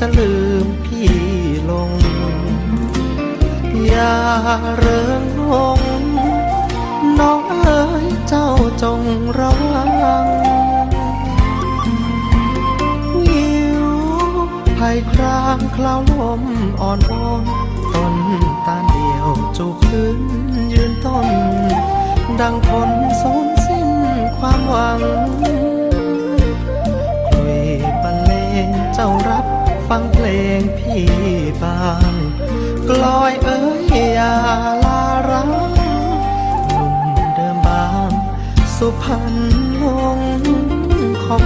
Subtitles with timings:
[0.00, 0.32] จะลื
[0.64, 1.12] มพี่
[1.70, 1.90] ลง
[3.86, 4.16] อย่า
[4.76, 5.22] เริง
[5.52, 5.80] ลง
[7.18, 8.48] น้องเอ๋ยเจ้า
[8.82, 9.00] จง
[9.38, 10.26] ระวัง
[13.14, 13.54] วิ
[13.84, 13.86] ว
[14.78, 16.42] ภัยครางคลาวลม
[16.80, 17.12] อ่อนโอ
[17.42, 17.44] น
[17.94, 18.14] ต้น
[18.66, 20.20] ตาเดียวจูบพื้น
[20.72, 21.28] ยืนต้น
[22.40, 23.90] ดังคนสูญสิ้น
[24.38, 25.00] ความหวัง
[27.26, 27.60] คลุย
[28.02, 28.32] บรรเล
[28.66, 29.46] งเจ้ารับ
[29.88, 30.26] ฟังเพล
[30.58, 31.06] งพี่
[31.62, 32.12] บาง
[32.88, 33.80] กลอยเอ๋ย
[34.14, 34.34] อย่า
[34.84, 35.50] ลารัง
[36.66, 36.96] หนุ่ม
[37.34, 38.10] เดิมบาง
[38.76, 39.34] สุพรรณ
[39.82, 39.84] ล
[40.18, 40.20] ง
[41.24, 41.38] คอ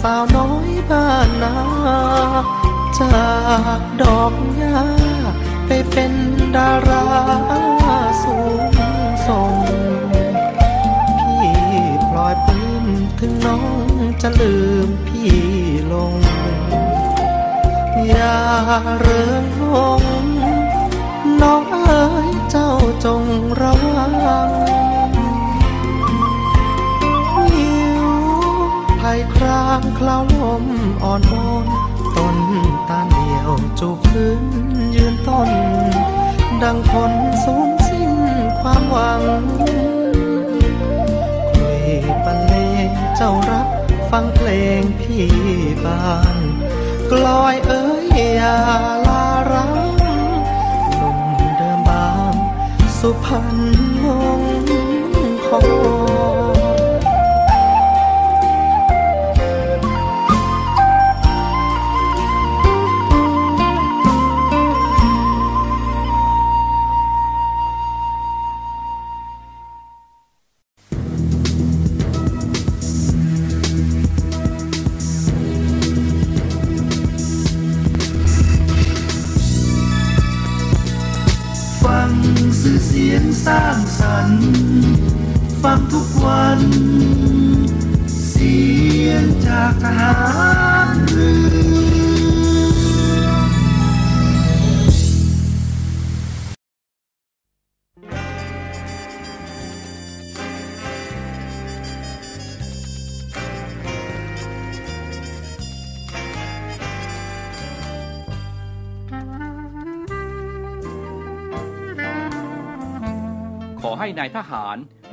[0.00, 1.56] สาวน้อยบ้านนา
[2.98, 3.26] จา
[3.78, 4.80] กดอกหญ้า
[5.66, 6.12] ไปเป็น
[6.56, 7.06] ดารา
[8.22, 8.36] สู
[8.70, 8.74] ง
[9.26, 9.54] ส่ง
[11.20, 11.50] พี่
[12.08, 12.84] พลอยปลื้ม
[13.18, 13.88] ถึงน้อง
[14.22, 14.54] จะลื
[14.86, 15.36] มพี่
[15.92, 16.14] ลง
[18.08, 18.38] อย่า
[19.00, 19.44] เริง
[19.74, 20.02] ลง
[21.42, 22.70] น้องเอ๋ยเจ้า
[23.04, 23.22] จง
[23.60, 30.64] ระวังามคลาวลม
[31.02, 31.34] อ่อนโอ
[31.64, 31.66] น
[32.16, 32.36] ต้น
[32.88, 33.50] ตาเดียว
[33.80, 34.42] จูบพื้น
[34.94, 35.50] ยืนต้น
[36.62, 37.12] ดังคน
[37.44, 38.12] สูญสิ้น
[38.60, 39.22] ความหวัง
[41.52, 41.82] คุย
[42.24, 42.54] บรรเล
[42.86, 43.66] งเจ้ารับ
[44.10, 44.48] ฟังเพล
[44.80, 45.28] งพี่
[45.84, 46.36] บาน
[47.10, 48.56] กลอยเอ๋ยอย่า
[49.06, 49.72] ลารัง
[50.96, 51.18] หนุ่ม
[51.56, 52.34] เดิมบาง
[52.98, 53.48] สุพรรณ
[54.37, 54.37] ล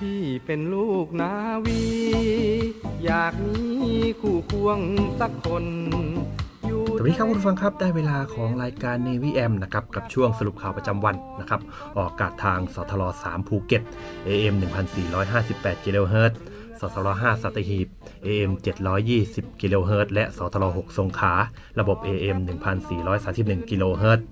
[0.00, 1.32] พี่เป็นลูกนา
[1.64, 1.82] วี
[3.04, 3.64] อยากมี
[4.20, 4.78] คู่ควง
[5.20, 5.64] สักคน
[6.66, 11.60] อยู่สวัสดีครับคุณผู้ฟังครับได้เวลาของรายการ Navy M นะครับกับช่วงสรุปข่าวประจำวันนะครับ
[11.96, 13.82] ออกอากาศทางสทล3ภูเก็ต
[14.28, 14.54] AM
[15.20, 16.38] 1458กิโลเฮิรตซ์
[16.80, 17.88] สทร5สัตหีบ
[18.26, 18.50] AM
[19.06, 21.34] 720กิโลเฮิรตซ์และสทร6สงขลา
[21.80, 22.36] ระบบ AM
[23.04, 24.26] 1431กิโลเฮิรตซ์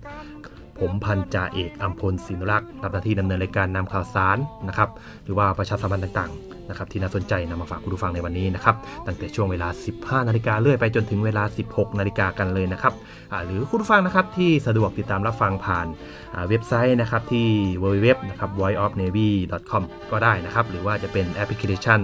[0.81, 4.39] ผมพันจ่าเอกอัมพลศินรักษ์รับหน้าที่ดำเนินรายการนำข่าวสาร
[4.69, 4.89] นะครับ
[5.25, 8.77] หรือว่าประชาสัมพันธ์ต่างๆนะครับที่น่าสนใจนำมาฝากคุณผู้ฟังในวันนี้นะครับ
[9.07, 12.93] ตั้งแต่ช่วงเวลา 15 นาฬิกาเรื่อยไปจนถึงเวลา 16 นาฬิกากันเลยนะครับ
[13.47, 15.87] หรือคุณผู้ฟังนะครับที่สะดวกติดตามรับฟังผ่าน
[16.49, 17.47] เว็บไซต์นะครับที่
[17.83, 22.01] www นะครับ voiceofnavy.com ก็ได้นะครับหรือว่าจะเป็นแอปพลิเคชัน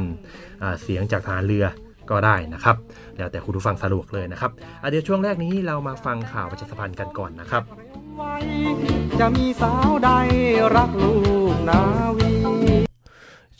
[0.82, 1.66] เสียงจากทหารเรือ
[2.10, 2.76] ก็ได้นะครับ
[3.16, 4.50] แล้วแต่คุณผู้ฟังสะดวกเลยนะครับ
[4.90, 7.62] เดี๋ยวช่วงแรกนี้เรามาฟังข่าวประชาสัมพันธ์กันก่อนนะครับ
[8.16, 8.34] ไว้
[9.20, 10.10] จะมีสาวใด
[10.76, 11.14] รักลู
[11.52, 11.80] กนา
[12.18, 12.32] วี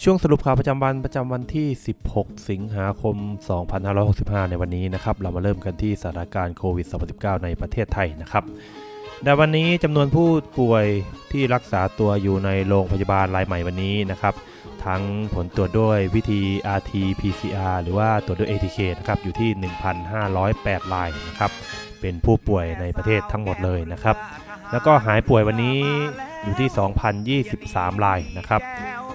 [0.02, 1.68] ช่วงสรุปข่าวประจำวันประจำวันที่
[2.06, 3.16] 16 สิงหาคม
[3.84, 8.44] 2565 ในวันนี้นะครับ เรามาเริ่มกันที่สถานการณ์โควิด -19 ในประเทศไทยนะครับ
[9.24, 10.28] ในวันนี้จำนวนผู้
[10.60, 10.86] ป่วย
[11.32, 14.34] ที่รักษาตัวอยู่ในโรงพยาบาลรายใหม่วันนี้นะครับ
[14.86, 15.02] ทั้ง
[15.34, 16.42] ผลตรวจด้วยวิธี
[16.78, 19.50] RT-PCR หรือว่าตรวจด้วย ATK นะครับ อยู่ที่
[20.22, 21.50] 1,508รายนะครับ
[22.00, 24.16] เป็นผู้ป่วยในประเทศทั้งหมดเลยนะครับ
[24.74, 25.78] แล้วก็หายป่วยวันนี้
[26.42, 26.68] อยู่ที่
[27.52, 28.62] 2,023รายนะครับ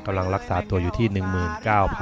[0.05, 1.07] กำลังรักษาตัวอยู่ที่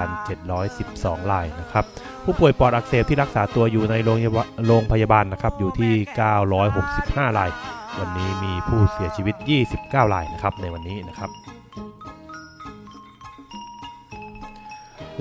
[0.03, 1.85] 19,712รายนะครับ
[2.23, 5.93] ผู้ป่วยปอดอักเสบที่รักษาตัวอยู่ในโรงพยาบาลโรงพยาบาลนะครับ อยู่ที่
[6.65, 7.49] 965ราย
[7.99, 9.35] วันนี้มีผู้เสียชีวิต
[9.73, 11.29] 29รายนะครับในวันนี้นะครับ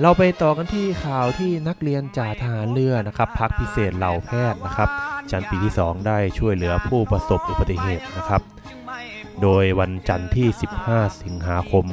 [0.01, 4.89] เราไปต่อกันที่ข่าวที่นักเรียนจ่าทหารเรือนะครับพักพิเศษเหล่าแพทย์นะครับ
[5.31, 8.41] ชั้นปีที่ 2 ได้ช่วยเหลือผู้ประสบอุบัติเหตุนะครับ
[9.41, 10.47] โดยวันจันทร์ที่
[10.83, 11.85] 15 สิงหาคม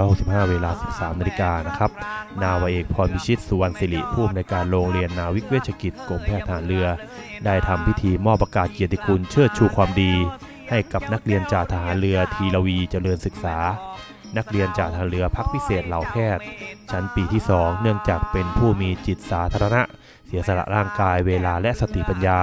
[0.00, 1.90] 2565 เวลา 13 นาฬิกานะครับ
[2.42, 6.86] นาวาเอกพรพิชิตสุวรรณศิริผู้อำนวยการโรงเรียนนาวิกเวชกิจกรมแพทย์ทหารเรือ
[7.44, 10.12] ได้ทำพิธีมอบประกาศเกียรติคุณเชิดชูความดี
[10.70, 13.56] ให้กับนักเรียนจ่าทหารเรือทีรวีเจริญศึกษา
[14.36, 16.44] นักเรียนจ่าทหารเรือพักพิเศษเหล่าแพทย์
[16.90, 19.82] ชั้นปีที่ 2 เนื่องจากเป็นผู้มีจิตสาธารณะ
[20.26, 22.40] เสียสละร่างกายเวลาและสติปัญญา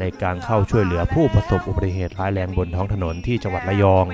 [0.00, 4.06] ในการเข้าช่วยเหลือผู้ประสบอุบัติเหตุร้ายแรงบนท้องถนนที่จังหวัดระยอง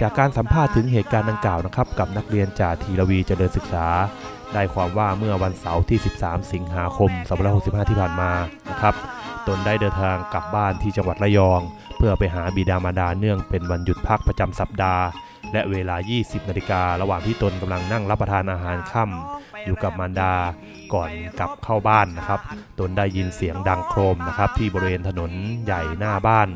[0.00, 3.86] จากการสัมภาษณ์ถึงเหตุการณ์ดังกล่าวนะครับ กับนักเรียนจ่าทีรวีเจริญศึกษา
[4.54, 7.10] ได้ความว่าเมื่อวันเสาร์ที่ 13 สิงหาคม
[7.50, 8.32] 2565 ที่ผ่านมา
[8.70, 8.94] นะครับ
[9.46, 11.60] ตนได้เดินทางกลับบ้านที่จังหวัดระยอง
[11.96, 15.04] เพื่อไปหาบิดามารดาเนื่องเป็นวันหยุดพักประจำสัปดาห์
[15.52, 20.34] และเวลา 20 นาฬิการะหว่างที่ตนกำลังนั่งรับประทานอาหารค่ำอยู่กับมารดา
[20.94, 22.40] ก่อนกลับเข้าบ้านนะครับ
[22.78, 25.30] ตนได้ยินเสียงดังโครมนะครับ ที่บริเวณถนน
[25.64, 26.48] ใหญ่หน้าบ้าน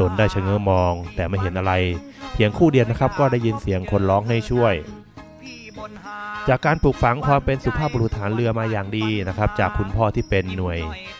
[0.00, 1.72] ตนได้ชะเง้อมอง แต่ไม่เห็นอะไร
[2.34, 4.74] เพียงคู่เดียวนะครับ ก็ได้ยินเสียงคนร้องให้ช่วย
[6.48, 10.78] จากการปลูกฝังความเป็นสุภาพบุรุษฐานเรือมาอย่างดีนะครับ จากคุณพ่อที่เป็นหน่วย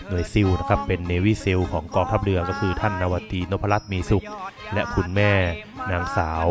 [0.09, 4.25] หน่วยซิลนะครับ เป็นเนวิซิลของกองทัพเรือก็คือท่านนาวตีนพรัตน์มีสุข
[4.75, 5.33] และคุณแม่
[5.90, 6.49] นางสาว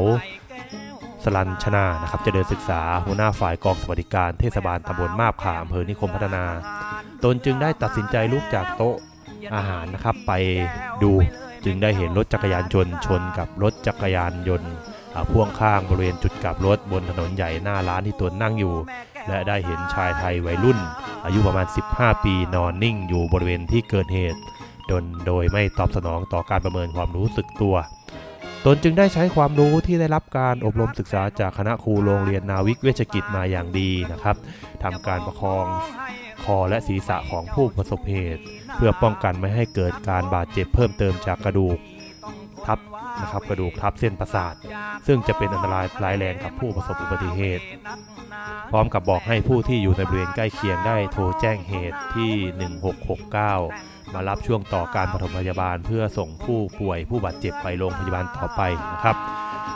[1.26, 6.46] สลันชนานะครับจะเดินศึกษาหัวหน้าฝ่ายกองสวัสดิการเทศบาลตำบลมาบขาอำเภอนิคมพัฒนา
[7.24, 8.96] ตนจึงได้ตัดสินใจลุกจากโต๊ะ
[9.56, 10.32] อาหารนะครับไป
[11.04, 11.12] ดู
[11.66, 14.72] จึงได้เห็นรถจักรยานยนต์ชนกับรถจักรยานยนต์
[15.32, 18.76] พ่วงข้างบริเวณจุดกลับรถบนถนนใหญ่หน้าร้านที่ตนนั่งอยู่
[19.28, 20.80] และได้เห็นชายไทยวัยรุ่น
[21.26, 24.40] อายุประมาณ 15 ปีนอนนิ่งอยู่บริเวณที่เกิดเหตุ
[24.88, 27.76] โดนโดยไม่ตอบสนองต่อการประเมินความรู้สึกตัว
[28.66, 34.36] ตนจึงได้ใช้ความรู้ที่ได้รับการอบรมศึกษาจากคณะครูโรงเรียนนาวิกเวชกิจมาอย่างดีนะครับ
[34.84, 35.66] ทำการประคอง
[36.44, 38.44] คอและศีรษะของผู้ประสบเหตุ
[38.76, 41.78] เพื่อป้องกันไม่ให้เกิดการบาดเจ็บเพิ่มเติมจากกระดูก
[42.66, 42.80] ทับ
[43.22, 44.54] นะครับกระดูกทับเส้นประสาท
[45.08, 47.66] ซึ่งจะเป็นอันตรายร้ายแรงกับผู้ประสบอุบัติเหตุ
[48.72, 52.34] พร้อมกับบอกให้ผู้ที่อยู่ในบริเวณใกล้เคียงได้โทรแจ้งเหตุที่
[52.94, 58.62] 1669 มารับช่วงต่อการปฐมพยาบาล เพื่อส่งผู้ป่วยผู้บาดเจ็บไปโรงพยาบาลต่อไป
[58.94, 59.16] นะครับ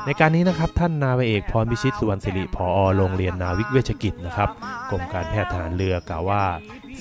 [0.06, 4.50] ในการนี้นะครับท่านนาวเอกพรพิชิตสุวรรณศิริผอโรงเรียนนาวิกเวชกิจนะครับ
[4.89, 6.44] กรมการแพทย์ทหารเรือกล่าวว่า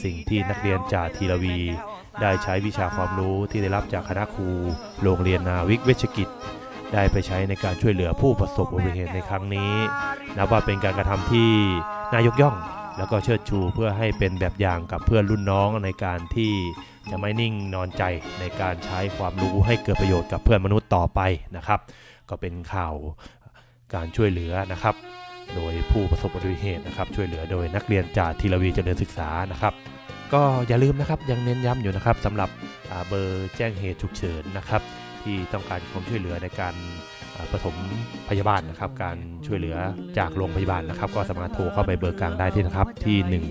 [0.02, 1.58] สิ่งที่นักเรียนจากทีรวี
[2.20, 4.48] ได้ใช้วิชาความรู้ที่ได้รับจากคณะครู
[5.02, 6.28] โรงเรียนนาวิกเวชกิจ
[6.92, 9.72] ได้ไปใช้ในการช่วยเหลือผู้ประสบอุบัติเหตุในครั้งนี้
[10.36, 11.50] นับว่าเป็นการกระทำที่
[12.14, 12.56] นายกย่อง
[12.98, 16.52] แล้วก็เชิดชูเพื่อให้เป็นแบบอย่างกับเพื่อนรุ่นน้องในการที่
[17.10, 18.02] จะไม่นิ่งนอนใจ
[18.40, 21.20] ในการใช้ความรู้ให้เกิดประโยชน์กับเพื่อนมนุษย์ต่อไป
[21.56, 21.80] นะครับ
[22.28, 22.94] ก็เป็นข่าว
[23.94, 24.94] การช่วยเหลือนะครับ
[25.54, 29.74] โดยผู้ประสบอุบัติเหตุนะครับช่วยเหลือโดยนักเรียนจากทีรวีเจริญศึกษานะครับ
[30.32, 32.50] ก็อย่าลืมนะครับยังเน้นย้ำอยู่นะครับสำหรับ
[33.08, 34.82] เบอร์แจ้งเหตุฉุกเฉินนะครับ
[35.22, 36.74] ที่ต้องการความช่วยเหลือในการ
[37.52, 37.76] ปฐม
[38.28, 39.16] พยาบาลนะครับ การ
[39.46, 39.76] ช่วยเหลือ
[40.18, 43.42] จากโรงพยาบาลนะครับ ก็สามารถโทรเข้าไปเบอร์กลางได้ที่นะครับ ที่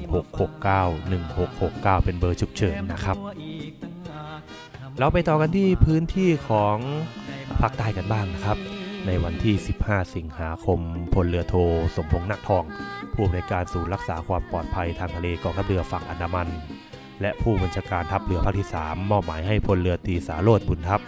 [0.42, 3.18] 1669 1669 เป็นเบอร์ฉุกเฉินนะครับ
[5.00, 6.78] เราไปต่อกันที่พื้นที่ของ
[7.60, 8.58] ภาคใต้กันบ้างนะครับ
[9.08, 10.80] ในวันที่ 15 สิงหาคม
[11.14, 11.56] พลเรือโท
[11.96, 12.64] สมพงษ์นักทอง
[13.14, 16.50] ผู้อำนวยการศูนย์รักษาความปลอดภัยทางทะเลกองทัพเรือฝั่งอันดามัน
[17.22, 21.00] และผู้บัญชาการทัพเรือภาคที่ 3 มอบหมายให้พลเรือตีสาโรธบุญทัพ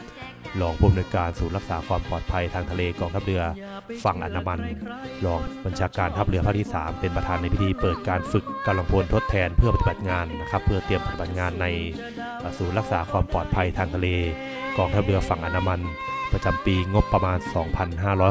[0.62, 3.44] รองผู้อำนวยการศูนย์รักษาความปลอดภัยทางทะเลกองทัพเรือ
[4.04, 4.60] ฝั่งอันดามัน
[5.26, 11.66] รองบัญชาการทัพเรือภาคที่ 3 เป็นประธานในพิธีเปิดการฝึกกำลังพลทดแทนเพื่อปฏิบัติงานนะครับเพื่อเตรียมปฏิบัติงานใน
[12.58, 14.08] ศูนย์รักษาความปลอดภัยทางทะเล
[14.78, 15.82] กองทัพเรือฝั่งอันดามัน
[16.32, 17.40] ประจำปีงบประมาณ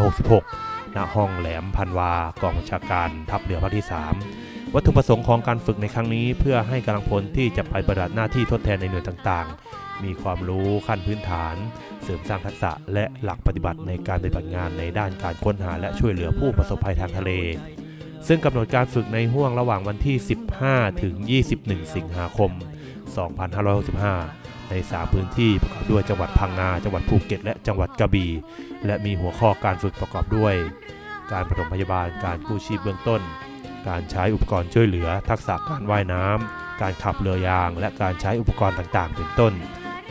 [0.02, 3.86] 2566 ณ ห้องแหลมพันวากองบัญชาการทัพเรือภาคที่
[4.30, 11.54] 3 วัตถุประสงค์ของการฝึกในครั้งนี้ เพื่อให้กำลังพลที่จะไปปฏิบัติหน้าที่ทดแทนในหน่วยต่างๆ มีความรู้ขั้นพื้นฐาน
[12.02, 17.30] เสริมสร้างทักษะและหลักปฏิบัติในการปฏิบัติงานในด้านการค้นหาและช่วยเหลือผู้ประสบภัยทางทะเล
[18.26, 20.16] ซึ่งกำหนดการฝึกในห่วงระหว่างวันที่
[20.58, 21.14] 15 ถึง
[21.54, 22.50] 21 สิงหาคม
[23.36, 28.30] 2565 ใน3พื้นที่ประกอบด้วยจังหวัดพังงา จังหวัดภูเก็ต และจังหวัดกระบี่
[28.86, 30.54] และมีหัวข้อการฝึกประกอบด้วย
[31.32, 33.20] การปฐมพยาบาล การกู้ชีพเบื้องต้น
[33.88, 39.52] การใช้อุปกรณ์ช่วยเหลือ ทักษะการว่ายน้ำการขับเรือยางและการใช้อุปกรณ์ต่างๆ เป็นต้น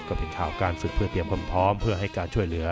[0.09, 2.69] ก็เป็นข่าวการฝึกเพื่อเตรียมความพร้อม เพื่อให้การช่วยเหลือ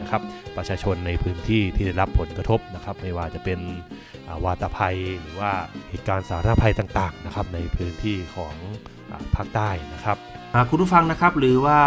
[0.00, 0.22] นะครับ
[0.56, 3.58] ประชาชนในพื้นที่ที่ได้รับผลกระทบนะครับ ไม่ว่าจะเป็น
[4.44, 5.52] วาตภัยหรือว่า
[5.90, 8.54] เหตุการณ์สาธารณภัยต่างๆนะครับในพื้นที่ของ
[9.34, 10.18] ภาคใต้นะครับ
[10.70, 11.80] คุณผู้ฟังนะครับหรือว่า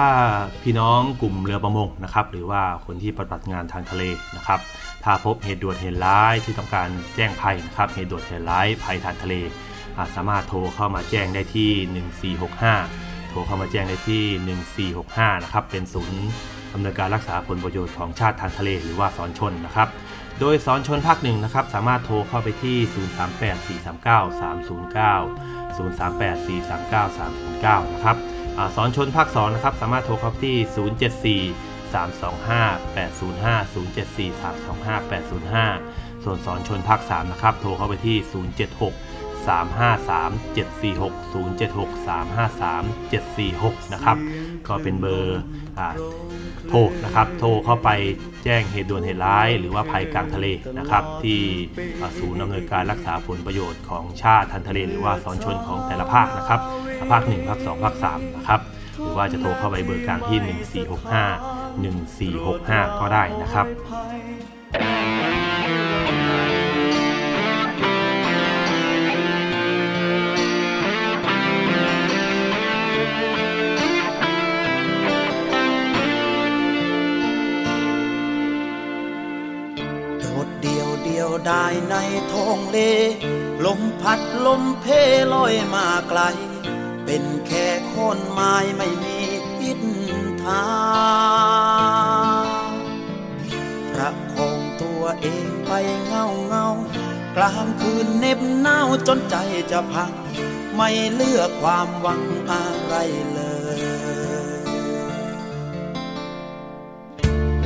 [0.63, 4.03] พี่น้องกลุ่มเรือประมงนะครับหรือว่าคนที่ปฏิบัติงานทางทะเล
[4.37, 4.59] นะครับ
[5.03, 9.35] ถ้าพบเหตุด่วนเหตุร้ายที่ต้องการแจ้งภัยนะครับเหตุด่วนเหตุร้ายภัยทางทะเล
[10.15, 11.71] สามารถโทรเข้ามาแจ้งได้ที่
[12.37, 16.29] 1465 โทรเข้ามาแจ้งได้ที่ 1465 นะครับ เป็นศูนย์
[16.73, 19.89] ดำเนินการรักษาผลประโยชน์ของชาติทางทะเลหรือว่าสอนชนนะครับ
[20.39, 22.77] โดยสอนชนภาคหนึ่งนะครับ สามารถโทรเข้าไปที่
[23.27, 28.17] 038 439 309 038 439 309 นะครับ
[28.57, 30.55] อสอนชนภาค2นะครับ สามารถโทรเข้าที่
[31.45, 38.17] 074 325 805 074 325 805 ส่วนสอนชนภาค3นะครับ โทรเข้าไปที่
[38.67, 39.08] 076
[39.47, 44.17] 353 746 076 353 746 นะครับ
[44.67, 45.41] ก็เป็นเบอร์
[46.67, 47.89] โทรนะครับ โทรเข้าไป
[48.43, 50.47] แจ้งเหตุด่วนเหตุร้าย หรือว่าภัยกลางทะเล
[50.79, 51.39] นะครับ ที่
[52.17, 56.59] ศูนย์ดำเนินการรักษาผลประโยชน์ของชาติทางทะเล หรือว่าสอนชนของแต่ละภาคนะครับ
[57.11, 58.61] ภาค 1 ภาค 2 ภาค 3 นะครับ
[59.01, 60.39] หรือว่าจะโทรเข้าไปเบอร์กลางที่
[62.45, 63.65] 1465 1465 ก็ได้นะครับ
[82.69, 82.77] เล
[83.65, 84.85] ลมพัดลมเพ
[85.33, 86.21] ลอยมาไกล
[87.05, 89.17] เป็นแค่คนไม้ไม่มี
[89.57, 89.79] ทิศ
[90.43, 90.65] ทา
[92.69, 92.69] ง
[93.93, 95.71] ประคองตัวเองไป
[96.05, 96.67] เงาเงา
[97.35, 99.35] กลางคืนเน็บหนาวจนใจ
[99.71, 100.11] จะพัง
[100.75, 102.21] ไม่เลือกความหวัง
[102.51, 102.95] อะไร
[103.33, 103.41] เล
[103.79, 103.81] ย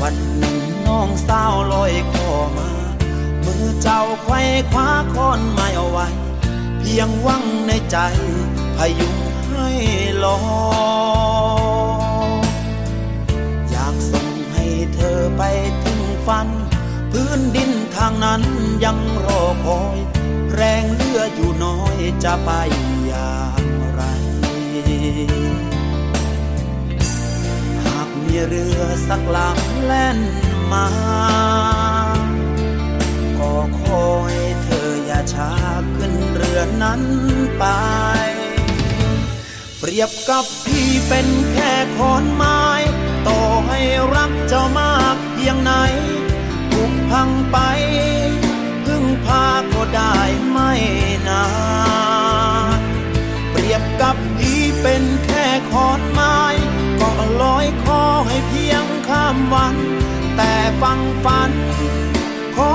[0.02, 0.58] วันหนึ่ง
[0.88, 4.40] น้องสาวลอยคอมาือเจ้าไขว้
[4.72, 6.08] คว้าค้อนไม้เอาไว้
[6.80, 7.98] เพียงวังในใจ
[8.78, 9.18] พยุง
[9.50, 9.70] ให้
[10.24, 10.38] ลอ
[13.70, 15.44] อยากส่งให้เธอไป
[15.84, 16.48] ถึงฝัน
[17.12, 18.42] พื้นดินทางนั้น
[18.84, 19.98] ยังรอคอย
[20.54, 22.52] แรงเลืออยู่น้อยจะไป
[23.08, 24.02] อย่างไร
[27.84, 30.20] หากมีเรือสักลำแล่น
[30.72, 30.86] มา
[33.82, 35.52] คอยเธออย่าช้า
[35.98, 37.02] ขึ้นเรือนั้น
[37.58, 37.66] ไป
[39.80, 42.64] เปรียบกับพี่เป็นแค่คอนไม้
[43.28, 43.80] ต่อให้
[44.16, 45.72] รักเจ้ามากเพียงไหน
[46.72, 47.58] ถูกพังไป
[48.86, 50.18] พึ่งพาก็ได้
[50.50, 50.72] ไม่
[51.28, 51.46] นา
[52.78, 52.80] น
[53.52, 56.40] เปรียบกับพี่เป็นแค่คอนไม้
[57.02, 59.76] ก็ลอยคอให้เพียงข้ามวัน
[60.38, 61.52] แต่ฟังฟัน
[62.56, 62.74] ขอ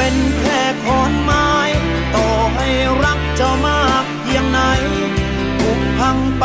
[0.00, 1.50] เป็นแค่คอนไม้
[2.14, 2.68] ต่อให้
[3.04, 4.58] รักเจ้ามากเพียงไหน
[5.58, 6.44] ผุพังไป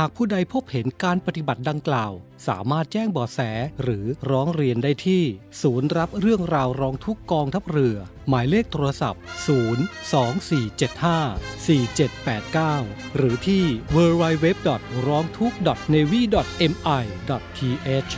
[0.00, 2.12] หากผู้ใดพบเห็นการปฏิบัติดังกล่าว
[2.48, 3.40] สามารถแจ้งบาะแส
[3.82, 5.22] หรือร้องเรียนได้ที่
[5.62, 7.96] ศูนย์รับเรื่องราวร้องทุกกองทัพเรือ
[8.28, 9.22] หมายเลขโทรศัพท์
[10.58, 13.64] 024754789 หรือที่
[13.96, 14.46] www.
[15.06, 15.56] ร้องทุกข์
[15.94, 18.12] navy.mi.th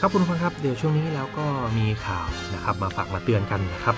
[0.00, 1.46] ครับคุณผู้ฟังครับ เดี๋ยวช่วงนี้เราก็
[1.78, 3.96] มีข่าวนะครับ มาฝากมาเตือนกันนะครับ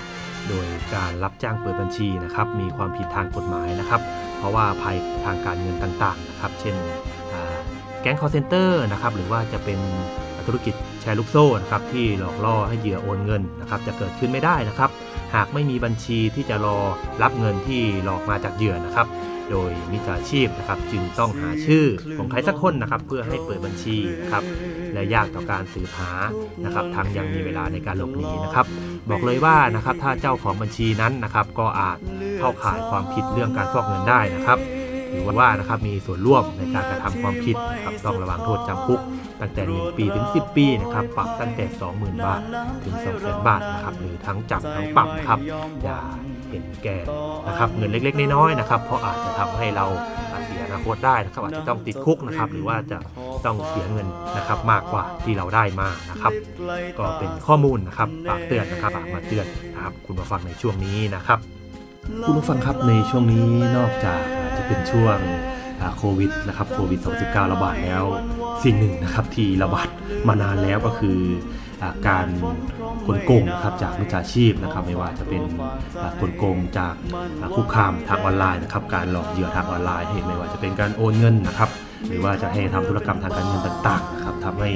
[0.51, 4.01] โดยการรับจ้างเปิดบัญชีนะครับ มีความผิดทางกฎหมายนะครับ
[4.39, 6.75] เพราะว่าภัยทางการเงินต่างๆนะครับ เช่น
[8.03, 9.79] แก๊ง call center นะครับหรือว่าจะเป็น
[10.47, 14.91] ธุรกิจแชร์ลูกโซ่นะครับที่หลอกล่อให้เหยื่อโอนเงินนะครับจะเกิดขึ้นไม่ได้นะครับ
[15.35, 16.79] หากไม่มีบัญชีที่จะรอ
[17.23, 19.07] รับเงินที่หลอกมาจากเหยื่อนะครับ
[19.51, 21.87] โดยมิจฉาชีพนะครับจึงต้องหาชื่อ
[22.19, 24.45] ของใครสักคนนะครับ เพื่อให้เปิดบัญชีนะครับ
[24.95, 26.11] และยากต่อการสืบหา
[26.65, 28.67] นะครับทั้งยังมีเวลาในการหลบหนีนะครับ
[29.09, 31.99] บอกเลยว่านะครับถ้าเจ้าของบัญชีนั้นนะครับก็อาจ
[32.39, 34.59] เข้าข่ายความผิดเรื่องการฟอกเงินได้นะครับ
[35.13, 39.01] ถือว่านะครับมีส่วนร่วมในการกระทำความผิดนะครับต้องระวังโทษจำคุก
[39.41, 41.65] ตั้งแต่ 1 ปีถึง 10 ปีนะครับปรับตั้งแต่
[41.97, 42.41] 20,000 บาท
[42.85, 45.39] ถึง200,000บาทนะครับหรือทั้งจำทั้งปรับนะครับ
[45.85, 45.99] อย่า
[46.51, 46.99] เห็นแก่
[47.49, 49.87] นะครับเงินเล็กๆน้อยๆนะครับเพราะอาจจะทำให้เรา
[50.73, 52.99] นาคตได้นะครับอาจจะต้องติดคุกนะครับ หรือว่าจะ
[53.47, 54.07] ต้องเสียเงิน
[54.37, 56.33] นะครับมากกว่าที่เราได้มานะครับ
[56.99, 61.39] ก็เป็นข้อมูลนะครับฝากเตือนนะครับฝากมาเตือนนะครับคุณผู้ฟังในช่วงนี้นะครับ
[62.27, 64.23] คุณผู้ฟังครับในช่วงนี้นอกจาก
[64.57, 65.19] จะเป็นช่วง
[65.99, 68.05] โควิดนะครับโควิด -19 ระบาดแล้ว
[68.65, 69.89] สิ่งหนึ่งนะครับที่ระบาด
[70.29, 71.19] มานานแล้วก็คือ
[72.09, 72.27] การ
[73.07, 75.43] กลโกงนะครับจากมิจฉาชีพนะครับ ไม่ว่าจะเป็น
[76.21, 76.95] กลโกงจาก
[77.57, 81.71] คุกคามทางออนไลน์นะครับ การหลอกเหยื่อทางออนไลน์ให้ไม่ว่าจะเป็นการโอนเงินนะครับ
[82.09, 84.71] หรือว่าจะให้ทำธุรกรรมทางการเงินต่างๆนะครับทำให้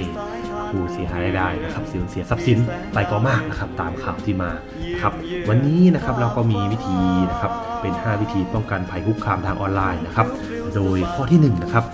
[0.68, 2.58] ผู้เสียหายได้นะครับสูญเสียทรัพย์สิน
[2.94, 4.50] ไปก็มากนะครับ ตามข่าวที่มา
[4.92, 5.12] นะครับ
[5.48, 6.98] วันนี้นะครับเราก็มีวิธี
[7.30, 10.26] นะครับเป็น 5 วิธีป้องกันภัยคุกคามทางออนไลน์นะครับ
[10.74, 11.84] โดยข้อที่1นะครับ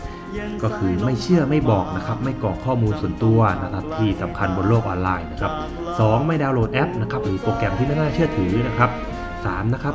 [0.63, 5.53] ก็คือไม่เชื่อไม่บอกนะครับ ไม่กรอกข้อมูลส่วนตัวนะครับที่สำคัญบนโลกออนไลน์นะครับ
[5.99, 8.91] สไม่ดาวน์โหลดแอปนะครับหรือโปรแกรมที่ไม่น่าเชื่อถือนะครับ
[9.33, 9.95] 3นะครับ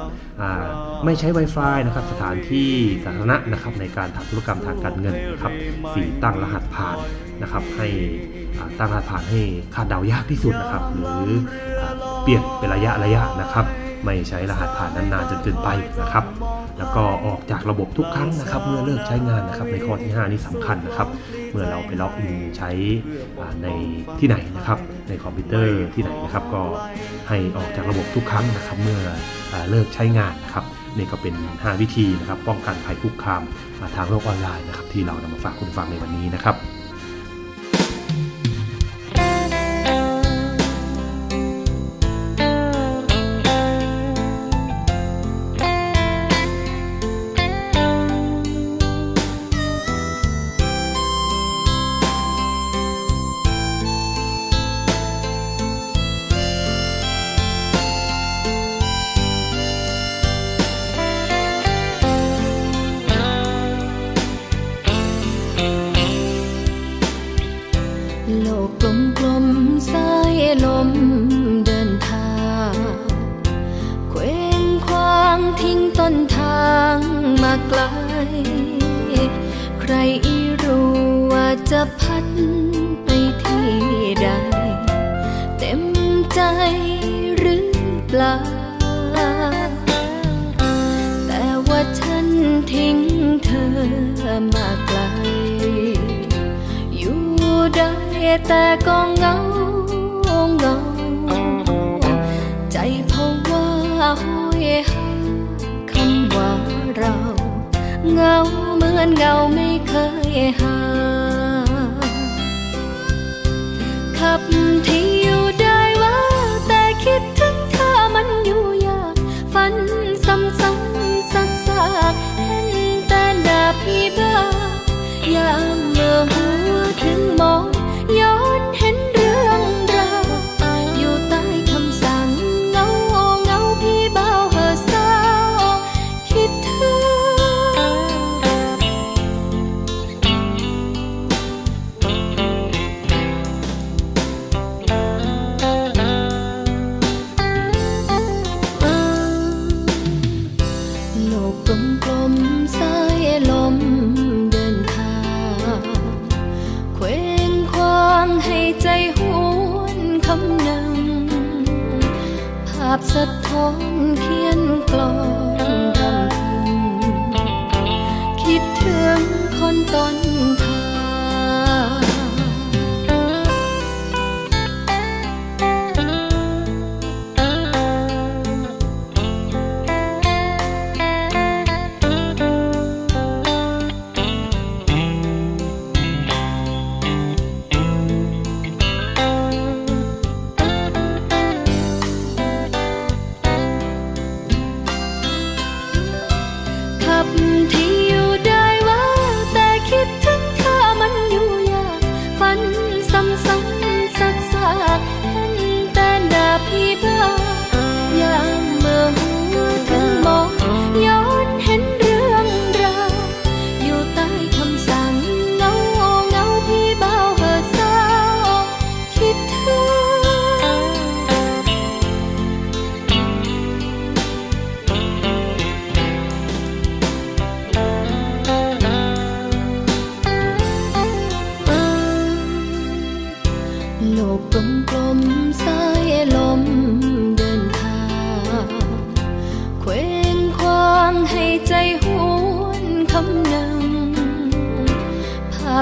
[1.06, 2.69] ไม่ใช้ Wi-Fi นะครับสถานที่
[3.04, 5.54] สาธารณะนะครับในการทำธุรกรรมทางการเงินนะครับ
[5.88, 6.98] 4ตั้งรหัสผ่าน
[7.41, 7.88] นะครับให้
[8.80, 9.41] ตั้งรหัสผ่านให้
[9.76, 11.32] คาดเดายากที่สุดนะครับหรือ
[12.24, 13.65] เปลี่ยนเป็นระยะระยะนะครับ
[14.06, 15.69] ไม่ใช้รหัสผ่านนานๆจนเกินไป
[16.02, 16.26] นะครับ
[16.78, 21.08] แล้วก็ออกจากระบบทุกครั้งนะครับ เมื่อเลิกใช้งานนะครับ ในข้อที่ 5 นี้สำคัญนะครับ
[21.52, 22.70] เมื่อเราไป login ใช้
[23.64, 23.68] ใน
[24.20, 26.64] ที่ไหนนะครับ ในคอมพิวเตอร์ที่ไหนนะครับ ก็
[27.30, 29.02] ให้ออกจากระบบทุกครั้งนะครับ เมื่อ
[29.70, 30.66] เลิกใช้งานนะครับ
[30.98, 33.42] นี่ก็เป็น 5 วิธีนะครับ ป้องกันภัยคุกคาม
[33.96, 36.56] ทางโลกออนไลน์นะครับ ที่เรานำมาฝากคุณฟังในวันนี้นะครับ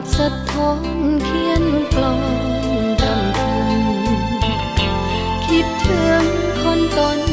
[0.04, 0.82] ดสะท้อน
[1.24, 1.64] เขียน
[1.96, 2.22] กลอน
[3.02, 3.50] รำพึ
[3.82, 3.84] ง
[5.46, 6.24] คิดถึง
[6.62, 7.33] คนตน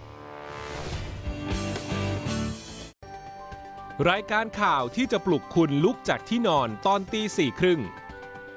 [4.09, 7.79] รายการข่าวที่จะปลุกคุณลุกจากที่นอนตอนตีสี่ครึ่ง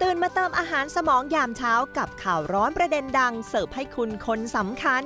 [0.02, 5.04] ตื่นมาเติมอาหารสมองยามเช้ากับข่าวร้อนประเด็นดัง เสิร์ฟให้คุณคนสำคัญ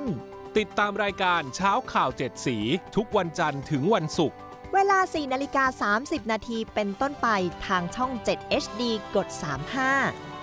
[0.57, 2.57] ติดตามรายการเช้าข่าวเจ็ดสี
[2.95, 4.37] ทุกวันจันทร์ถึงวันศุกร์
[4.73, 7.27] เวลา 4นาฬิกา30 นาทีเป็นต้นไป
[7.67, 8.81] ทางช่อง 7 HD
[9.15, 9.27] กด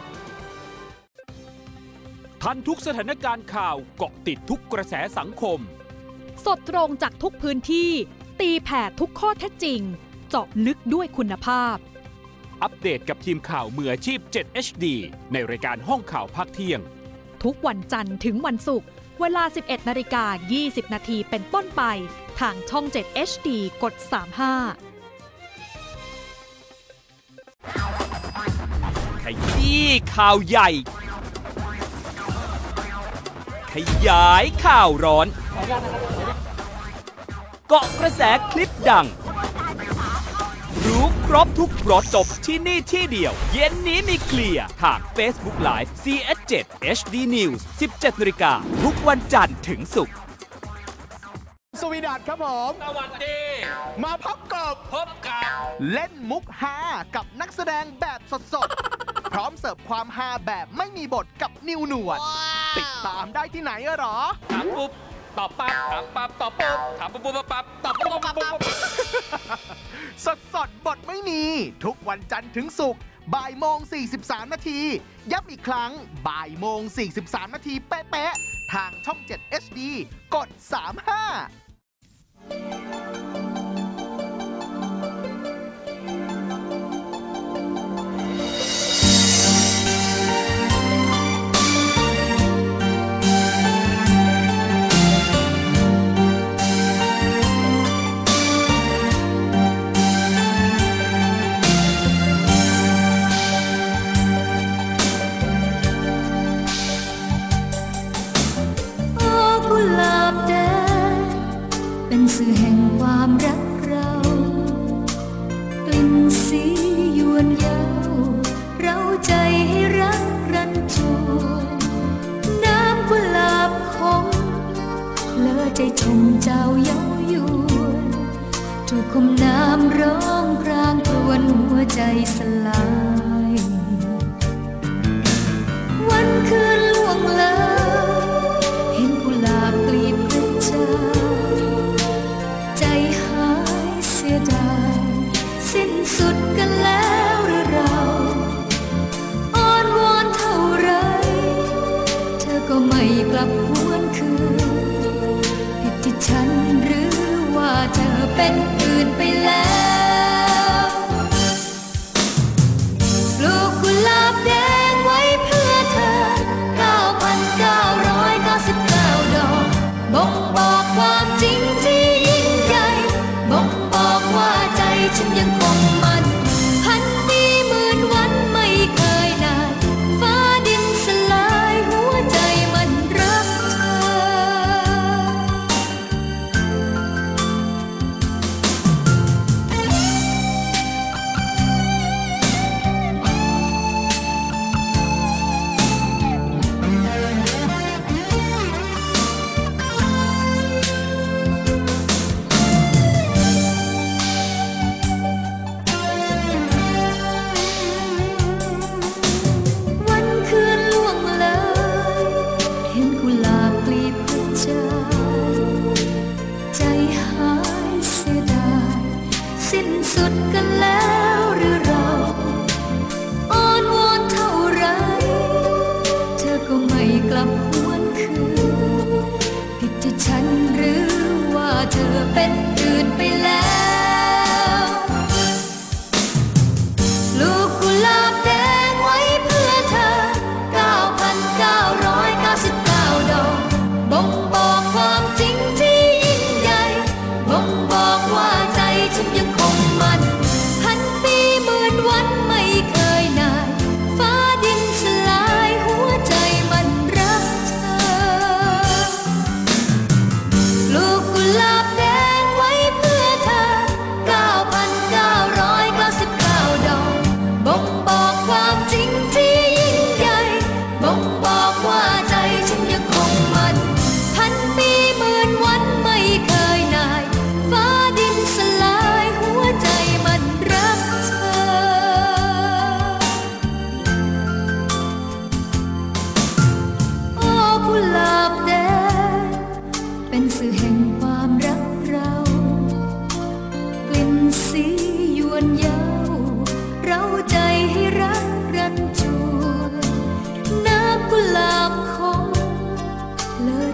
[0.04, 5.58] 35 ทันทุกสถานการณ์ข่าวเกาะติดทุกกระแสสังคม
[6.44, 7.92] สดตรงจากทุกพื้นที่
[8.40, 9.80] ตีแผ่ทุกข้อเท็จจริง
[10.28, 11.76] เจาะลึกด้วยคุณภาพ
[12.62, 14.84] อัปเดตกับทีมข่าวมืออาชีพ 7 HD
[15.32, 16.80] ในรายการห้องข่าวภาคเที่ยง
[17.42, 18.88] ทุกวันจันทร์ถึงวันศุกร์
[19.20, 20.24] เวลา 11นาฬิกา
[20.60, 21.82] 20 นาทีเป็นต้นไป
[22.40, 23.48] ทางช่อง 7 HD
[23.82, 24.08] กด 35
[29.22, 30.68] ขยี้ข่าวใหญ่
[33.72, 33.74] ข
[34.08, 35.26] ยายข่าวร้อน
[37.70, 39.06] เกาะกระแสคลิปดัง
[40.86, 46.52] รู้ครบทุกรสจบที่นี่ที่เดียว เย็นนี้มีเคลียร์ทาง Facebook Live CS7
[46.98, 48.52] HD News 17นาฬิกา
[48.82, 50.16] ทุกวันจันทร์ถึงศุกร์
[51.80, 53.38] สวีดัตครับผม สวัสดี
[54.04, 55.60] มาพบกับพบกับ
[55.92, 56.78] เล่นมุกฮา
[57.16, 58.20] กับนักแสดงแบบ
[58.54, 62.18] สดๆ พร้อมเสิร์ฟความฮาแบบไม่มีบทกับนิวหนวด
[62.78, 64.16] ติดตามได้ที่ไหนอะหรอ
[64.52, 64.90] ถามปุ๊บ
[65.38, 68.58] ตอบปั๊บถามปั๊บตอบปุ๊บถามปุ๊บปุ๊บปั๊บตอบปุ๊บปุ๊บปุ๊บปุ๊บ
[70.24, 71.42] สดสดๆบทไม่มี
[71.84, 73.02] ทุกวันจันทร์ถึงศุกร์
[73.34, 73.78] บ่ายโมง
[74.16, 74.80] 43 นาที
[75.32, 75.90] ย้ำอีกครั้ง
[76.28, 76.80] บ่ายโมง
[77.16, 79.78] 43 นาทีเป๊ะๆทางช่อง 7 HD
[80.34, 80.58] กด 35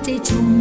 [0.02, 0.51] 最终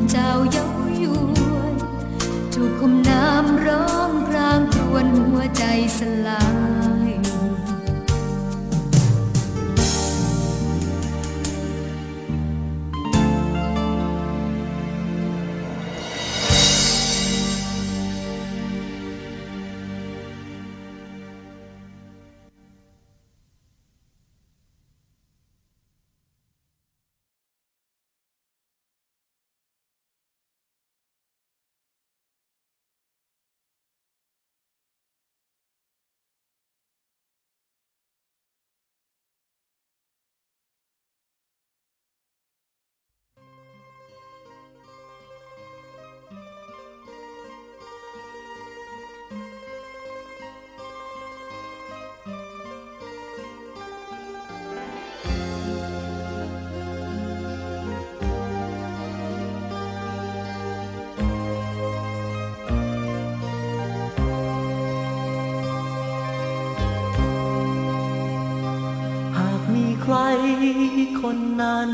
[71.36, 71.92] นนั้น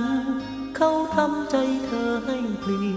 [0.76, 2.97] เขาทำใจเธอให้เปลี่ย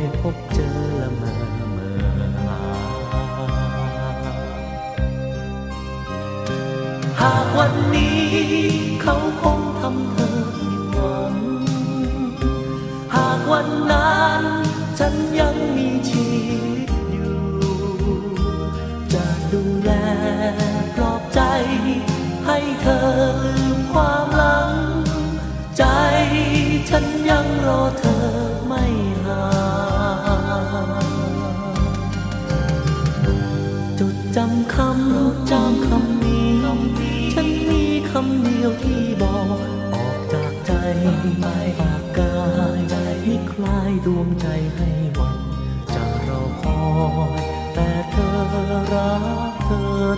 [0.00, 1.34] ไพบเจอละเมอ
[1.72, 2.20] เมอ
[7.20, 8.18] หากวันนี้
[9.02, 10.39] เขาคงทำเธอ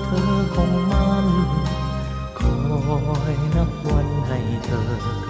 [0.04, 1.26] เธอคงมั่น
[2.38, 2.40] ค
[3.16, 5.21] อยนับวันให้เธอ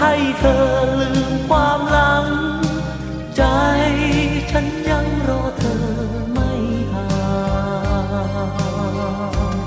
[0.00, 0.62] ให้เธอ
[1.00, 2.26] ลืมความหลัง
[3.36, 3.42] ใจ
[4.50, 5.82] ฉันยังรอเธอ
[6.32, 6.50] ไม่
[6.92, 7.08] ห่า
[9.54, 9.58] ง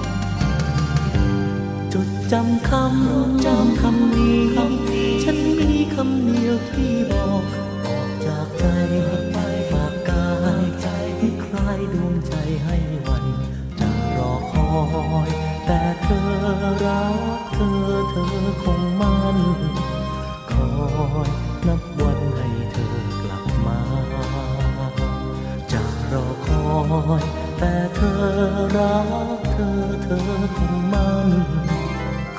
[1.94, 4.40] จดจำคำจำคำนี้
[5.24, 7.44] ฉันมีคำเดียวที่บอก
[7.86, 8.66] ออกจากใจ
[9.34, 9.38] ไป
[9.72, 10.28] ฝากกา
[10.64, 10.88] ยใจ
[11.20, 12.34] ที่คลายดวงใจ
[12.66, 12.78] ให้
[13.08, 13.26] วัน
[13.80, 14.70] จะรอคอ
[15.28, 15.30] ย
[15.66, 16.24] แต่เธอ
[16.86, 17.06] รั
[17.40, 18.28] ก เธอเธอ
[18.64, 19.40] คงมั่น
[20.52, 20.70] คอ
[21.28, 21.30] ย
[21.68, 23.80] นับวันให้เธอกลับมา
[25.72, 25.82] จะ
[26.12, 26.64] รอคอ
[27.22, 27.24] ย
[27.58, 28.22] แต่เธอ
[28.76, 28.98] รั
[29.38, 30.22] กเธอเธอ
[30.58, 31.30] คงมั่น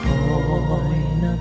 [0.01, 0.21] คอ
[0.95, 1.41] ยนับ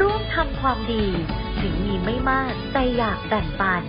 [0.00, 1.04] ร่วมทำความดี
[1.60, 3.82] ถึงมีไม่มากแต่อยากแบ่งปัน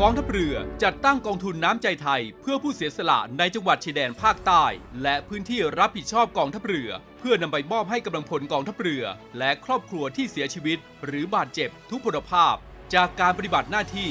[0.00, 4.64] กองทัพเรือจัดตั้งกองทุนน้ำใจไทย เพื่อผู้เสียสละในจังหวัดชายแดนภาคใต้
[5.02, 9.04] และพื้นที่รับผิดชอบกองทัพเรือ เพื่อนำไปมอบให้กำลังพลกองทัพเรือ
[9.38, 12.54] และครอบครัวที่เสียชีวิต หรือบาดเจ็บทุกพลภาพ
[12.94, 14.10] จากการปฏิบัติหน้าที่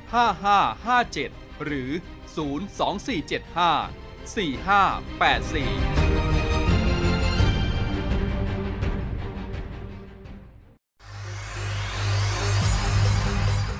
[0.11, 1.31] 5557
[1.63, 1.91] หรือ
[2.35, 3.89] 02475
[4.33, 6.30] 4584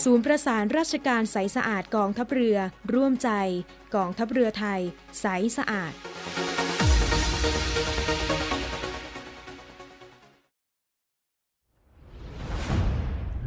[0.00, 2.58] ศูนย์ประสานราชการใสสะอาดกองทัพเรือ
[2.94, 3.30] ร่วมใจ
[3.94, 4.80] กองทัพเรือไทย
[5.20, 5.26] ใส
[5.56, 5.92] สะอาด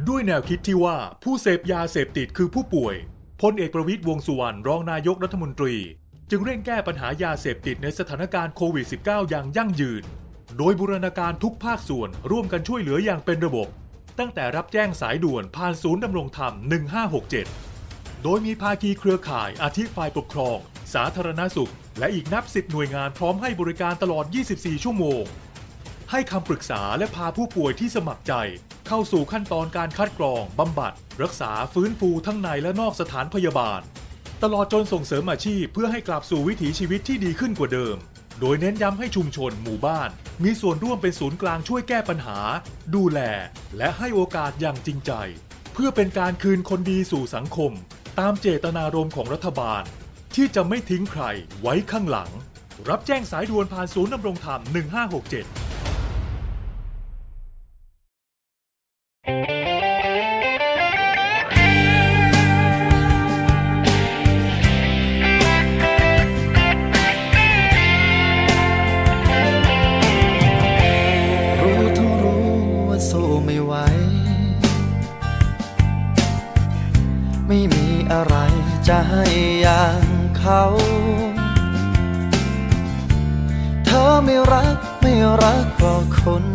[0.08, 2.94] ด้วยแนวคิดที่ว่าผู้เสพยาเสพติดคือผู้ป่วย
[3.42, 5.74] พลเอกประวิตยวงสุวรรณรองนายกรัฐมนตรี
[6.30, 10.02] จึงเร่งแก้ปัญหายาเสพติดในสถานการณ์โควิด -19 อย่างยั่งยืน
[10.58, 13.68] โดยบูรณาการทุกภาคส่วนร่วมกันช่วยเหลืออย่างเป็นระบบ
[14.18, 16.52] ตั้งแต่รับแจ้งสายด่วนผ่านศูนย์ดำรงธรรม
[17.38, 20.58] 1567 โดยมีภาคีเครือข่ายอาทิฝ่ายปกครอง
[20.94, 25.22] สาธารณสุข และอีกนับสิบหน่วยงานพร้อมให้บริการตลอด 24 ชั่วโมง
[26.10, 28.34] ให้คำปรึกษาและพาผู้ป่วยที่สมัครใจ
[28.88, 30.92] เข้าสู่ขั้นตอนการคัดกรองบำบัด
[31.22, 33.80] รักษาฟื้นฟูทั้งในและนอกสถานพยาบาล
[34.42, 37.96] ตลอดจนส่งเสริมอาชีพเพื่อให้กลับสู่วิถีชีวิตที่ดีขึ้นกว่าเดิม
[38.40, 40.10] โดยเน้นย้ำให้ชุมชนหมู่บ้าน
[40.44, 42.38] มีส่วนร่วมเป็นศูนย์กลางช่วยแก้ปัญหา
[42.94, 43.20] ดูแล
[43.76, 45.12] และให้โอกาสอย่างจริงใจ
[45.72, 47.72] เพื่อเป็นการคืนคนดีสู่สังคม
[48.18, 49.82] ตามเจตนารมณ์ของรัฐบาล
[50.34, 51.22] ที่จะไม่ทิ้งใคร
[51.60, 52.30] ไว้ข้างหลัง
[52.88, 55.75] รับแจ้งสายด่วนผ่านศูนย์ดำรงธรรม 1567
[85.42, 86.46] รักเพราะคน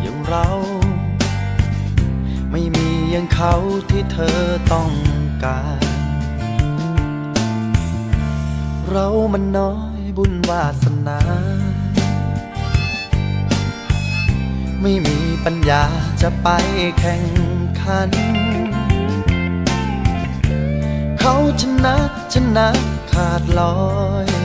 [0.00, 0.46] อย่างเรา
[2.50, 3.54] ไม่มีอย่างเขา
[3.90, 4.38] ที่เธอ
[4.72, 4.92] ต้อง
[5.44, 5.82] การ
[8.88, 11.20] เรามันน้อยบุญวาสนา
[14.82, 15.82] ไม่มีปัญญา
[16.20, 16.48] จะไป
[16.98, 17.24] แข่ง
[17.80, 18.10] ขัน
[21.20, 21.96] เขาชนะ
[22.32, 22.68] ชนะ
[23.12, 23.78] ขาดลอ
[24.26, 24.37] ย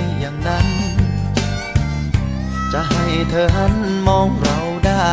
[2.74, 3.74] จะให้เธอหัน
[4.08, 5.12] มองเราได้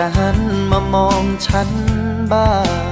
[0.00, 0.38] จะหัน
[0.70, 1.70] มามองฉัน
[2.32, 2.50] บ้า
[2.84, 2.85] ง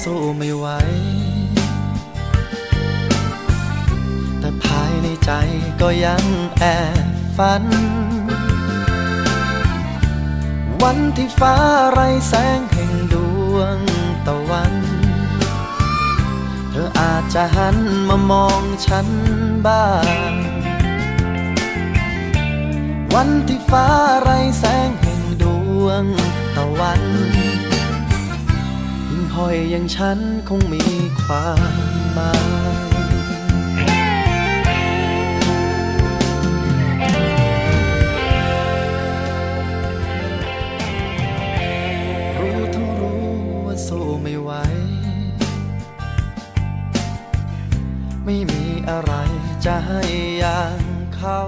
[0.00, 0.66] สู้ไม่ไหว
[4.38, 5.30] แต่ภายในใจ
[5.80, 6.24] ก็ยัง
[6.58, 6.64] แอ
[7.04, 7.64] บฝัน
[10.82, 11.56] วันที่ฟ้า
[11.92, 13.14] ไรแสงแห่งด
[13.54, 13.78] วง
[14.26, 14.74] ตะวัน
[16.70, 17.76] เธออาจจะหัน
[18.08, 19.08] มามองฉัน
[19.66, 19.88] บ้า
[20.30, 20.32] ง
[23.14, 23.86] วันที่ฟ้า
[24.22, 25.44] ไรแสงแห่งด
[25.84, 26.04] วง
[26.56, 27.02] ตะวัน
[29.34, 30.18] ห้อยอย่างฉัน
[30.48, 30.84] คงมี
[31.22, 31.74] ความ
[32.14, 32.32] หมา
[32.72, 32.76] ย
[42.38, 43.22] รู้ทุกรู้
[43.66, 44.50] ว่าสู้ไม่ไหว
[48.24, 49.12] ไม่มีอะไร
[49.64, 50.02] จะให้
[50.38, 50.78] อย่าง
[51.16, 51.40] เขา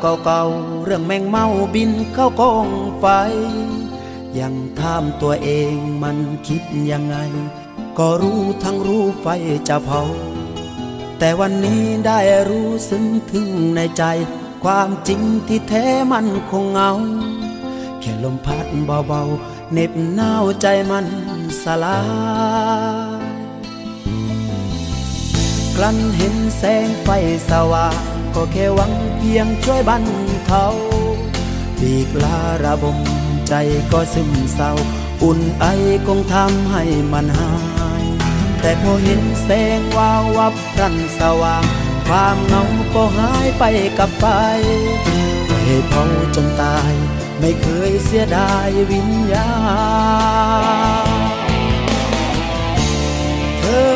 [0.00, 2.68] เก่าๆ เรื่องแมงเมาบินเข้ากอง
[3.00, 3.06] ไฟ
[4.38, 7.16] ยังถามตัวเองมันคิดยังไง
[7.98, 9.26] ก็รู้ทั้งรู้ไฟ
[9.68, 10.02] จะเผา
[11.18, 12.18] แต่วันนี้ได้
[12.48, 14.04] รู้ซึ้งถึงในใจ
[14.64, 16.90] ความจริงที่แท้มันคงเงา
[18.00, 21.06] แค่ลมพัดเบาๆเน็บหนาวใจมัน
[21.62, 21.98] สลา
[23.20, 23.38] ย
[25.76, 27.08] กลั้นเห็นแสงไฟ
[27.50, 28.07] สว่าง
[28.40, 30.04] ก็แค่หวังเพียงช่วยบรร
[30.46, 30.66] เทา
[31.78, 32.98] ปีกลาระบม
[33.48, 33.54] ใจ
[33.92, 34.72] ก็ซึมเศร้า
[35.22, 35.64] อุ่นไอ
[36.06, 37.54] คงทำให้มันหา
[38.02, 38.04] ย
[38.60, 41.64] แต่พอเห็นแสงวาววับพรันสว่าง
[42.06, 42.62] ความเหงา
[42.94, 43.64] ก็หายไป
[43.98, 44.24] กับไฟ
[45.64, 46.94] ให้เผาจนตาย
[47.38, 49.50] ไม่เคยเสียดายวิญญา
[51.06, 51.08] ณ
[53.58, 53.88] เธอ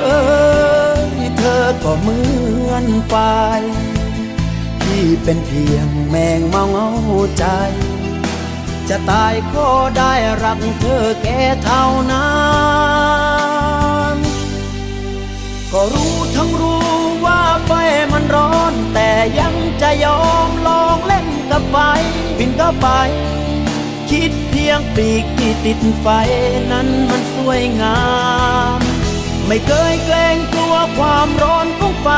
[1.39, 2.19] เธอก็เหมื
[2.71, 3.15] อนไฟ
[5.25, 6.89] เป็นเพียงแมงเมาเงา
[7.39, 7.45] ใจ
[8.89, 12.31] จะตายก็ได้รักเธอแค่เท่านั้
[14.15, 14.17] น
[15.73, 16.87] ก็รู้ทั้งรู้
[17.25, 17.73] ว่าไฟ
[18.13, 21.77] มันร้อน แต่ยังจะยอมลองเล่นกับไฟ
[22.39, 22.89] บินเข้าไป
[24.11, 26.07] คิดเพียงปีกที่ติดไฟ
[26.73, 28.22] นั้นมันสวยงาม
[29.53, 32.09] ไม่เคยเกรงกลัวความร้อนของไฟ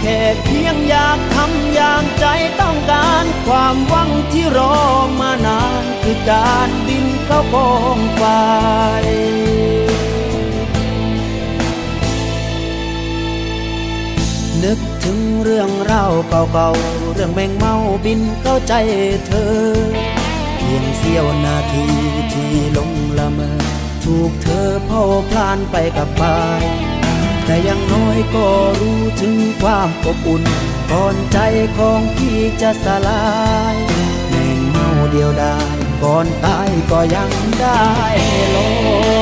[0.00, 2.26] แค่เพียงอยากทำอย่างใจ
[2.60, 4.76] ต้องการ ความหวังที่รอ
[5.20, 8.22] มานาน คือการบินเข้ากองไฟ
[14.64, 17.74] นึกถึงเรื่องราวเก่าๆ เรื่องแมงเมา
[18.04, 18.74] บินเข้าใจ
[19.26, 19.56] เธอ
[20.56, 21.86] เพียงเสี้ยวนาที
[22.32, 23.77] ที่ลงละเมอ
[24.12, 26.22] ถูกเธอเผาพลานไปกับไป
[27.44, 28.46] แต่ยังน้อยก็
[28.80, 30.42] รู้ถึงความอบอุ่น
[30.90, 31.38] ก่อนใจ
[31.78, 33.24] ของพี่จะสลา
[33.74, 33.76] ย
[34.28, 35.58] แมงเมาเดียวได้
[36.02, 37.30] ก่อนตายก็ยัง
[37.60, 37.82] ได้
[38.54, 39.17] ลอ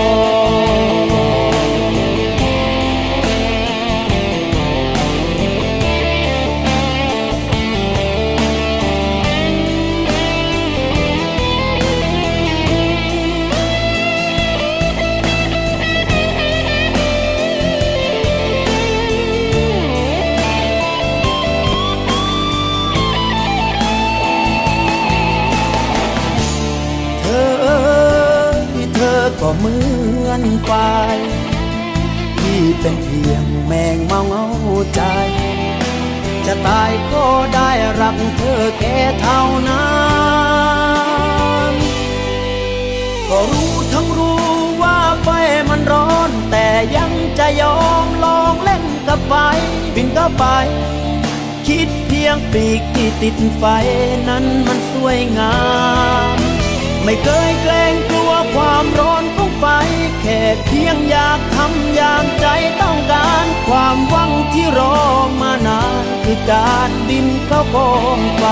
[67.56, 68.44] เข้ากองไฟ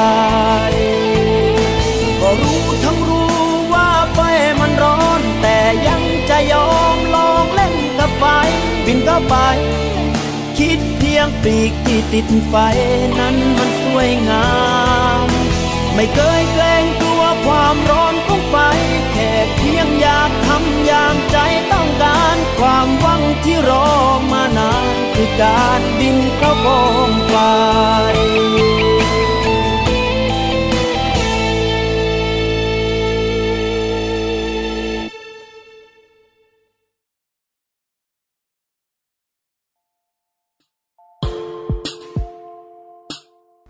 [2.20, 3.34] ก็รู้ทั้งรู้
[3.72, 4.20] ว่าไฟ
[4.60, 8.24] มันร้อน แต่ยังจะยอมลองเล่นกับไฟ
[8.86, 9.36] บินเข้าไป
[10.58, 12.54] คิดเพียงปีกที่ติดไฟ
[13.18, 14.48] นั้นมันสวยงา
[15.26, 15.28] ม
[15.94, 18.56] ไม่เคยเกรงกลัวความร้อนของไฟ
[19.12, 21.38] แค่เพียงอยากทำอย่างใจ
[21.72, 23.88] ต้องการความหวังที่รอ
[24.32, 27.36] มานานคือการบินเข้ากองไฟ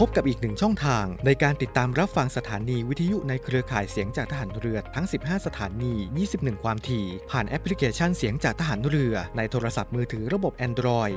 [0.00, 5.92] พบกับอีกหนึ่งช่องทางในการติดตามรับฟังสถานีวิทยุในเครือข่ายเสียงจากทหารเรือทั้ง 15 สถานี
[6.28, 11.16] 21 ความถี่ ผ่านแอปพลิเคชันเสียงจากทหารเรือในโทรศัพท์มือถือระบบ Android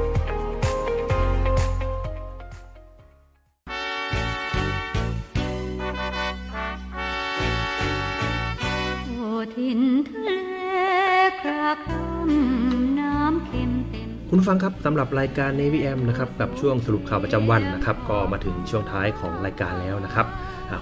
[14.33, 20.25] คุณฟังครับสำหรับรายการ Navy M นะครับกับช่วงสรุปข่าวประจำวันนะครับก็มาถึงช่วงท้ายของรายการแล้วนะครับ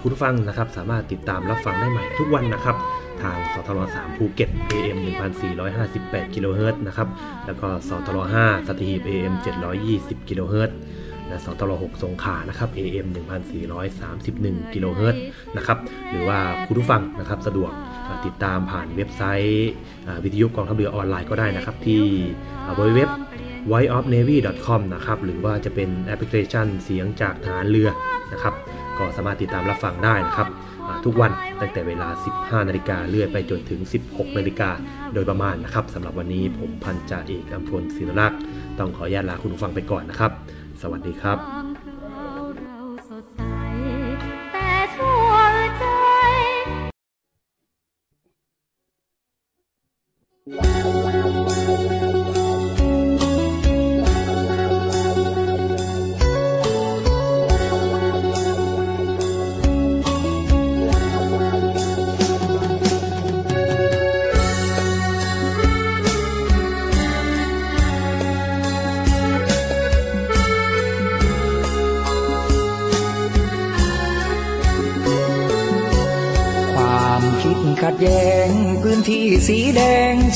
[0.01, 2.75] คุณฟังนะครับสามารถติดตามรับฟังได้ใหม่ทุกวันนะครับ
[3.21, 4.97] ทางสทร3ภูเก็ต AM
[5.65, 7.07] 1458กิโลเฮิรตซ์นะครับ
[7.45, 9.33] แล้วก็สทร5สัตหีบ AM
[9.81, 10.77] 720กิโลเฮิรตซ์
[11.29, 13.07] นะสทร6สงขลานะครับ AM
[13.89, 15.21] 1431กิโลเฮิรตซ์
[15.57, 15.77] นะครับ
[16.11, 17.71] หรือว่าคุณผู้ฟังนะครับสะดวก
[18.25, 19.71] ติดตามผ่านเว็บไซต์
[20.23, 22.03] วิทยุกองทัพเรือออนไลน์ก็ได้นะครับ ที่
[22.77, 22.99] www
[23.71, 27.89] whiteofnavy.com นะครับ หรือว่าจะเป็นแอปพลิเคชันเสียงจากฐานเรือ
[28.33, 28.53] นะครับ
[28.97, 30.47] ก็สามารถติดตามรับฟังได้นะครับ
[31.05, 34.69] ทุกวันตั้งแต่เวลา 15 นาฬิกาเลื่อยไปจนถึง 16 นาฬิกา
[35.13, 38.39] โดยประมาณนะครับสำหรับวันนี้ผมพันจ่าเอกอัมพลศิรลักษ์
[38.79, 40.31] ต้องขออนุญาตลาคุณผู้ฟังไปก่อนนะครับ
[40.81, 41.68] สวัสดีครับ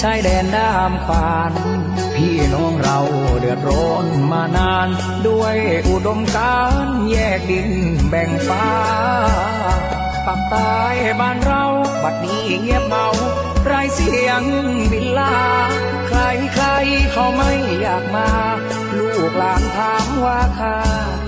[0.05, 1.53] ชายแดนด้ามขวาน
[2.15, 2.99] พี่น้องเรา
[3.39, 4.89] เดือดร้อนมานาน
[5.27, 5.55] ด้วย
[5.89, 7.69] อุดมการแยกดิน
[8.09, 8.67] แบ่งฟ้า
[10.25, 10.77] ปักใต้
[11.19, 11.65] บ้านเรา
[12.03, 13.07] บัดนี้เงียบเมา
[13.65, 14.43] ไรเสียง
[14.91, 15.37] บินลา
[16.07, 16.19] ใคร
[16.53, 16.65] ใคร
[17.11, 17.51] เขาไม่
[17.81, 18.29] อยากมา
[18.97, 20.77] ลูกหลานถามว่าค่า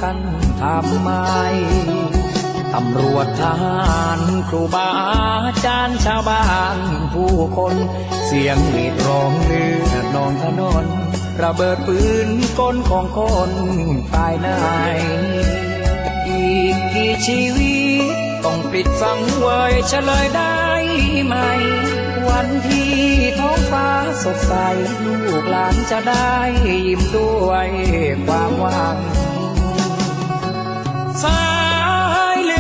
[0.02, 0.18] กัน
[0.62, 1.10] ทำไม
[2.78, 3.80] ตำรวจทหา
[4.18, 4.20] ร
[4.50, 4.90] ครูบา
[5.46, 6.46] อาจารย์ชาวบ้า
[6.76, 6.78] น
[7.14, 7.76] ผู้คน
[8.26, 10.86] เสียงมีดร้องเลือดนองถนน
[11.44, 13.20] ระเบิดปืนก้นของค
[13.50, 13.52] น
[14.14, 14.60] ตายนา
[14.94, 14.98] ย
[16.28, 17.78] อีกกี่ชีวิ
[18.14, 18.16] ต
[18.46, 20.60] ต้องปิดสังเวยเฉลยได้
[21.26, 21.36] ไหม
[22.30, 22.94] วันที่
[23.40, 23.90] ท้องฟ้า
[24.24, 24.54] สดใส
[25.04, 26.34] ลูกหลานจะได้
[26.88, 27.70] ยิ้มด้วย
[28.26, 28.98] ความหวัง
[31.24, 31.55] สา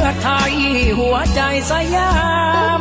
[0.05, 0.53] อไทย
[0.99, 1.41] หัวใจ
[1.71, 2.13] สยา
[2.77, 2.79] ม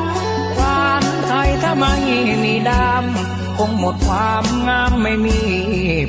[0.56, 1.94] ความไทยถ้าไม่
[2.42, 5.38] มีดำคงหมดความงามไม่มี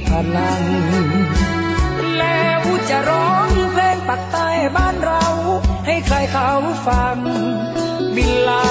[0.08, 0.64] พลัง
[2.18, 5.26] แล้วจะร้องเพลง ปักใต้บ้านเรา
[5.86, 6.52] ให้ใครเขา
[6.88, 7.18] ฟัง
[8.16, 8.68] บินลา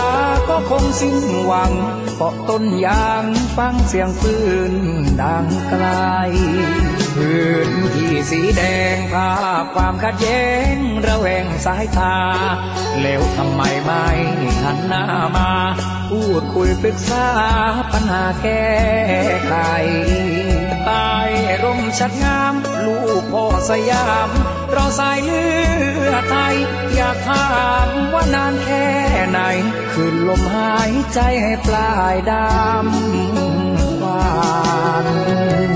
[0.48, 1.72] ก็คงสิ้นหวัง
[2.16, 3.24] เกาะต้นยาง
[3.56, 4.36] ฟังเสียงปื
[4.72, 4.74] น
[5.22, 5.86] ดังไกล
[7.14, 8.62] พื้นที่สีแด
[8.94, 9.32] งภา
[9.62, 10.74] พความขัดแย้ง
[11.06, 12.16] ระแวงสายตา
[13.02, 14.06] แล้วทำไมไม่
[14.62, 15.04] หันหน้า
[15.36, 15.50] มา
[16.10, 17.26] พูดคุยปรึกษา
[17.92, 18.66] ปัญหาแก้
[19.46, 19.54] ไข
[20.84, 21.12] ใต้
[21.62, 22.54] ร่มชัดงาม
[22.84, 24.28] ลูกพ่อสยาม
[24.72, 25.44] เราสายเลื
[26.10, 26.56] อดไทย
[26.94, 27.48] อยากถา
[27.86, 28.88] มว่านานแค่
[29.30, 29.40] ไหน
[29.92, 34.24] คืนลมหายใจให้ปลายดำวา
[35.04, 35.73] น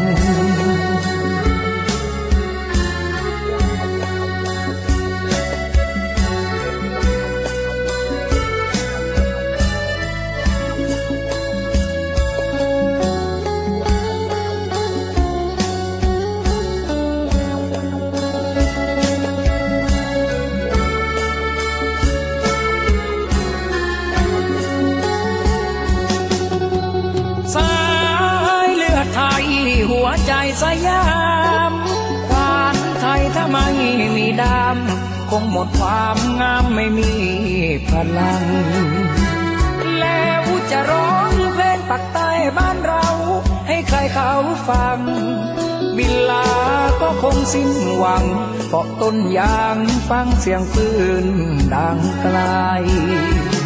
[35.30, 37.12] คงหมดความงามไม่มี
[37.88, 38.42] พลัง
[40.00, 43.06] แล้วจะร้องเพลงปักใต้บ้านเรา
[43.68, 44.32] ให้ใครเขา
[44.68, 44.98] ฟัง
[45.96, 46.48] บินลา
[47.00, 48.24] ก็คงสิ้นหวัง
[48.70, 49.76] เกาะต้นยาง
[50.10, 50.88] ฟังเสียงปื
[51.24, 51.26] น
[51.74, 52.38] ดังไกล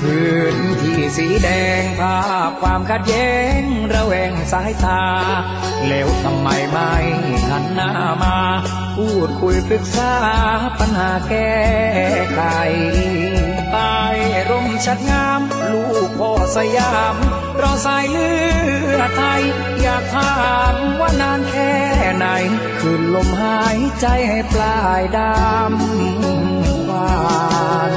[0.02, 1.48] พื้นที่สีแด
[1.80, 3.60] งภาพความขัดแย้ง
[3.92, 5.04] ระแวงสายตา
[5.88, 6.92] แล้วทำไมไม่
[7.48, 7.90] หันหน้า
[8.22, 8.36] มา
[8.96, 10.14] พูดคุยปรึกษา
[10.78, 11.56] ปัญหาแก้
[12.34, 12.40] ไข
[13.72, 13.96] ใต้
[14.50, 15.40] ร่มชัดงาม
[15.72, 17.16] ลูกพ่อสยาม
[17.58, 18.30] เราสายเลื
[18.96, 19.42] อดไทย
[19.82, 20.34] อยากถา
[20.72, 21.74] มว่านานแค่
[22.16, 22.26] ไหน
[22.80, 27.92] คืนลมหายใจให้ปลายดำหวาน